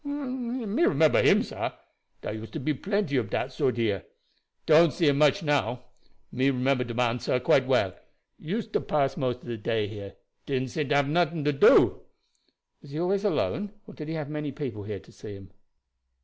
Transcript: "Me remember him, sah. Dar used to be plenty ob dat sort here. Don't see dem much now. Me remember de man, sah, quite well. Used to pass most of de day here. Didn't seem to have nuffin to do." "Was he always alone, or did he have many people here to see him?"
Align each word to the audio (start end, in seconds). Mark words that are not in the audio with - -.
"Me 0.03 0.81
remember 0.83 1.21
him, 1.21 1.43
sah. 1.43 1.73
Dar 2.21 2.33
used 2.33 2.53
to 2.53 2.59
be 2.59 2.73
plenty 2.73 3.19
ob 3.19 3.29
dat 3.29 3.51
sort 3.53 3.77
here. 3.77 4.03
Don't 4.65 4.91
see 4.91 5.05
dem 5.05 5.19
much 5.19 5.43
now. 5.43 5.83
Me 6.31 6.49
remember 6.49 6.83
de 6.83 6.95
man, 6.95 7.19
sah, 7.19 7.37
quite 7.37 7.67
well. 7.67 7.93
Used 8.39 8.73
to 8.73 8.81
pass 8.81 9.15
most 9.15 9.43
of 9.43 9.47
de 9.47 9.57
day 9.57 9.87
here. 9.87 10.15
Didn't 10.47 10.69
seem 10.69 10.89
to 10.89 10.95
have 10.95 11.07
nuffin 11.07 11.45
to 11.45 11.53
do." 11.53 12.01
"Was 12.81 12.89
he 12.89 12.99
always 12.99 13.23
alone, 13.23 13.73
or 13.85 13.93
did 13.93 14.07
he 14.07 14.15
have 14.15 14.27
many 14.27 14.51
people 14.51 14.85
here 14.85 14.99
to 14.99 15.11
see 15.11 15.35
him?" 15.35 15.51